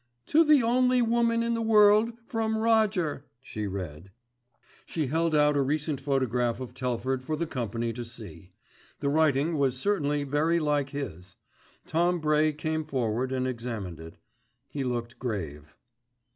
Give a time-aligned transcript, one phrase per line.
[0.25, 4.09] "To the only woman in the world, from Roger," she read.
[4.87, 8.49] She held out a recent photograph of Telford for the company to see.
[8.99, 11.35] The writing was certainly very like his.
[11.85, 14.15] Tom Bray came forward and examined it.
[14.69, 15.77] He looked grave.